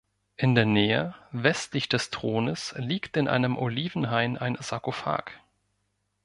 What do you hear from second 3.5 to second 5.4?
Olivenhain ein Sarkophag.